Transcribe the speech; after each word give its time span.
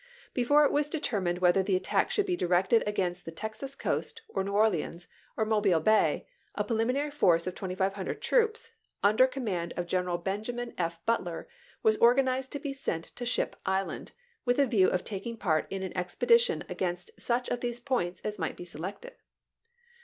Before 0.33 0.65
it 0.65 0.71
was 0.71 0.89
deter 0.89 1.21
mined 1.21 1.37
whether 1.41 1.61
the 1.61 1.75
attack 1.75 2.09
should 2.09 2.25
be 2.25 2.35
directed 2.35 2.81
against 2.87 3.23
the 3.23 3.29
Texas 3.31 3.75
coast, 3.75 4.23
or 4.29 4.43
New 4.43 4.51
Orleans, 4.53 5.07
or 5.37 5.45
Mobile 5.45 5.79
Bay, 5.79 6.25
a 6.55 6.63
preliminary 6.63 7.11
force 7.11 7.45
of 7.45 7.53
2500 7.53 8.19
troops, 8.19 8.71
under 9.03 9.27
command 9.27 9.75
of 9.77 9.85
General 9.85 10.17
Benjamin 10.17 10.73
F. 10.75 11.05
Butler, 11.05 11.47
was 11.83 11.97
organized 11.97 12.51
to 12.53 12.59
be 12.59 12.73
sent 12.73 13.15
to 13.15 13.27
Ship 13.27 13.55
Island, 13.63 14.13
with 14.43 14.57
a 14.57 14.65
view 14.65 14.89
of 14.89 15.03
taking 15.03 15.37
part 15.37 15.67
in 15.69 15.83
an 15.83 15.95
expedition 15.95 16.63
against 16.67 17.11
such 17.21 17.47
of 17.49 17.59
these 17.59 17.79
points 17.79 18.21
as 18.23 18.39
might 18.39 18.57
be 18.57 18.65
selected. 18.65 19.13